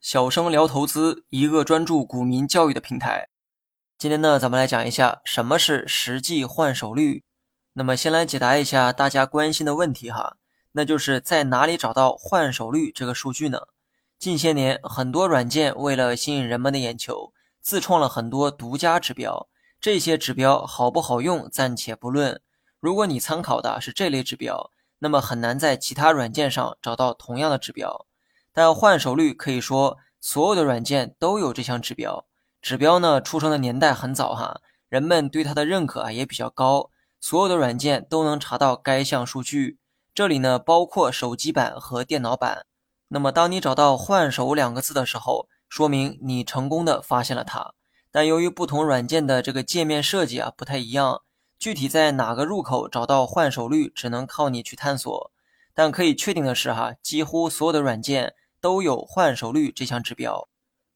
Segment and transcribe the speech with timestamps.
[0.00, 3.28] 小生聊投资，一个专注股民教育的平台。
[3.98, 7.22] 今天呢，咱们来讲一下什么是实际换手率。
[7.74, 10.36] 那么，先来解答一下大家关心的问题哈，
[10.72, 13.58] 那就是在哪里找到换手率这个数据呢？
[14.18, 19.48] 近些年，很多软件为了吸引人们的眼球，自创了很多独家指标。
[19.80, 22.40] 这些指标好不好用暂且不论，
[22.80, 24.70] 如果你参考的是这类指标，
[25.00, 28.06] 那么很难在其他软件上找到同样的指标。
[28.52, 32.24] 但换手率可以说所有的软件都有这项指标。
[32.62, 39.78] 指标呢出生的年代很早哈，人们对它的认可啊也比较高，所有的软件都能查到该项数据。
[40.14, 42.66] 这里呢包括手机版和电脑版。
[43.08, 47.74] 那么当你找到“换手”两个字的时候，说明你成功的发现了它。
[48.12, 51.22] 但由于不同软件的这个界面设计啊不太一样，
[51.60, 55.30] 具体在哪个入口找到换手率，只能靠你去探索。
[55.72, 58.34] 但可以确定的是哈，几乎所有的软件。
[58.62, 60.46] 都有换手率这项指标。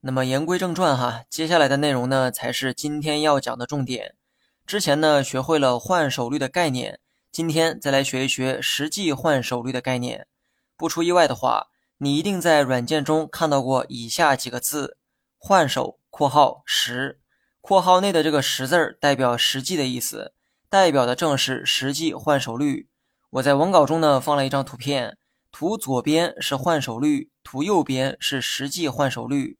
[0.00, 4.14] 那么言归正传哈，接下来的内容呢才是今天要讲的重点。
[4.64, 7.00] 之前呢学会了换手率的概念，
[7.30, 10.26] 今天再来学一学实际换手率的概念。
[10.74, 11.66] 不出意外的话，
[11.98, 14.96] 你一定在软件中看到过以下几个字：
[15.36, 17.20] 换手（括号十）。
[17.60, 20.32] 括号内的这个十字儿代表实际的意思，
[20.70, 22.88] 代表的正是实际换手率。
[23.30, 25.18] 我在文稿中呢放了一张图片。
[25.50, 29.58] 图左边是换手率，图右边是实际换手率。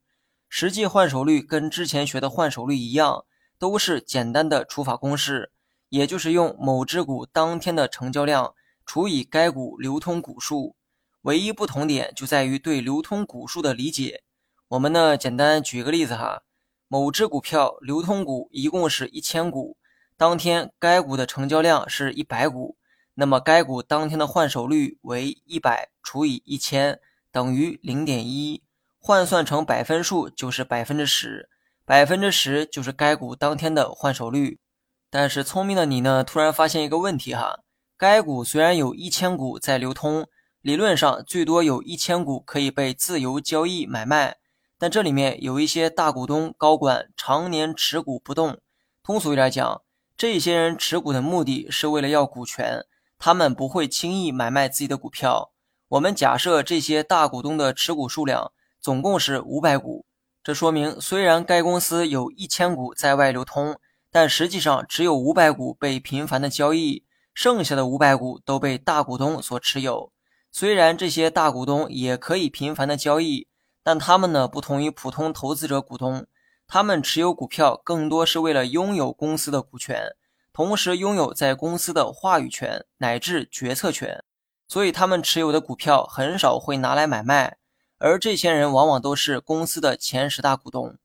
[0.48, 3.25] 实际换手率跟之前学的换手率一样，
[3.58, 5.50] 都是简单的除法公式，
[5.88, 8.55] 也就是用某只股当天的成交量
[8.86, 10.77] 除以该股流通股数。
[11.22, 14.22] 唯一不同点就在于对流通股数的理解。
[14.69, 16.44] 我们呢，简单举个例子哈，
[16.86, 19.77] 某只股票流通股一共是一千股，
[20.21, 22.77] 当天该股的成交量是一百股。
[23.15, 27.01] 那么该股当天的换手率为一百除以一千
[27.33, 28.62] 等于零点一，
[28.99, 31.49] 换算成百分数就是百分之十，
[31.87, 34.61] 百分之十就是该股当天的换手率。
[35.09, 37.61] 但是聪明的你呢，突然发现一个问题哈，
[37.97, 40.27] 该股虽然有一千股在流通，
[40.61, 44.37] 理论上最多有一千股可以被自由交易买卖，
[44.78, 48.61] 但这里面有一些大股东高管常年持股不动，
[49.03, 49.81] 通俗一点讲，
[50.20, 52.84] 这些人持股的目的是为了要股权。
[53.19, 55.50] 他们不会轻易买卖自己的股票。
[55.88, 60.04] 我们假设这些大股东的持股数量总共是五百股，
[60.42, 63.78] 这说明虽然该公司有一千股在外流通，
[64.10, 70.12] 但实际上只有五百股被频繁的交易，剩下的五百股都被大股东所持有。
[70.52, 73.48] 虽然这些大股东也可以频繁的交易，
[73.82, 76.26] 但他们呢不同于普通投资者股东，
[76.72, 80.14] 他们持有股票更多是为了拥有公司的股权。
[80.53, 84.22] 同时拥有在公司的话语权乃至决策权，
[84.69, 87.56] 所以他们持有的股票很少会拿来买卖，
[87.98, 90.97] 而这些人往往都是公司的前十大股东。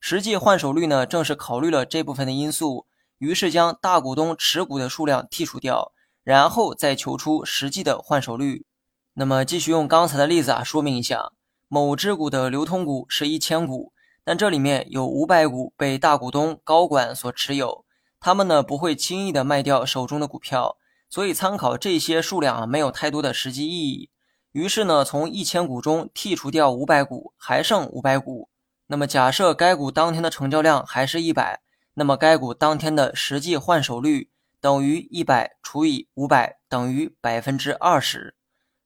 [0.00, 2.86] 实际换手率呢，正是考虑了这部分的因素，
[3.18, 5.92] 于是将大股东持股的数量剔除掉，
[6.24, 8.66] 然后再求出实际的换手率。
[9.14, 11.30] 那么继续用刚才的例子啊，说明一下，
[11.68, 13.92] 某只股的流通股是一千股，
[14.24, 17.84] 但这里面有五百股被大股东高管所持有。
[18.20, 20.76] 他们呢不会轻易的卖掉手中的股票，
[21.10, 24.10] 所以参考这些数量啊没有太多的实际意义。
[24.52, 28.48] 于是呢，从一千股中剔除掉五百股，还剩五百股。
[28.86, 31.62] 那么假设该股当天的成交量还是一百，
[31.94, 38.36] 那么该股当天的实际换手率等于一百除以五百等于百分之二十。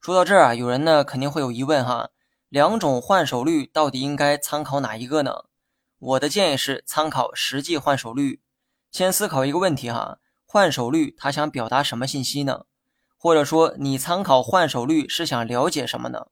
[0.01, 2.11] 说到这儿啊，有人呢肯定会有疑问哈，
[2.49, 5.45] 两种换手率到底应该参考哪一个呢？
[5.99, 8.41] 我的建议是参考实际换手率。
[8.93, 12.67] 先思考一个问题哈，换手率它想表达什么信息呢？
[13.19, 16.29] 或者说你参考换手率是想了解什么呢？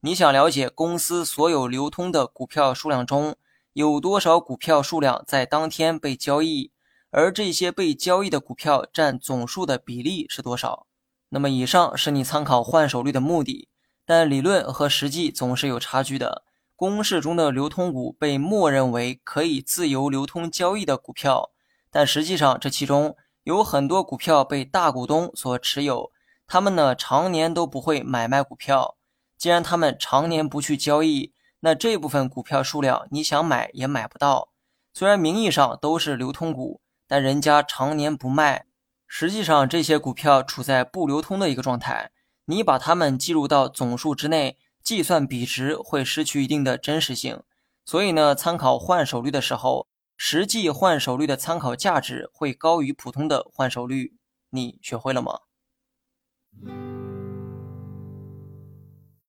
[0.00, 3.36] 你想了解公司所有流通的股票数量中
[3.74, 6.72] 有多少股票数量在当天被交易，
[7.10, 10.86] 而这些被交易的股票占总数的比例是多少？
[11.28, 13.68] 那么以上是你参考换手率的目的，
[14.10, 16.42] 但理论和实际总是有差距的。
[16.74, 21.52] 公式中的流通股被默认为可以自由流通交易的股票。
[21.92, 23.14] 但实际上，这其中
[23.44, 26.10] 有很多股票被大股东所持有，
[26.48, 28.96] 他们呢常年都不会买卖股票。
[29.38, 34.48] 既然他们常年不去交易，那这部分股票数量你想买也买不到。
[34.92, 38.64] 虽然名义上都是流通股，但人家常年不卖，
[39.06, 42.10] 实际上这些股票处在不流通的一个状态。
[42.50, 47.42] 你把它们计入到总数之内，计算比值会失去一定的真实性。
[47.84, 49.86] 所以呢，参考换手率的时候。
[50.22, 54.18] 实际换手率的参考价值会高于普通的换手率，
[54.50, 55.38] 你学会了吗？